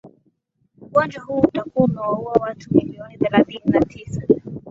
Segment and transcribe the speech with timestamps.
[0.81, 4.21] ugonjwa huu utakuwa umeua watu milioni thelathimi na tisa